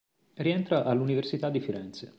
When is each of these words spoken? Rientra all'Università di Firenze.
Rientra 0.37 0.83
all'Università 0.83 1.51
di 1.51 1.59
Firenze. 1.59 2.09